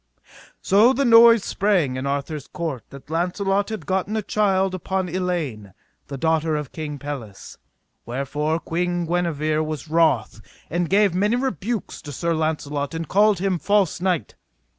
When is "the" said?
0.93-1.05, 6.07-6.17